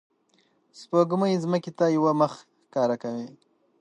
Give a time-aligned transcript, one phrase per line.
[0.79, 2.33] سپوږمۍ ځمکې ته یوه مخ
[2.65, 3.27] ښکاره کوي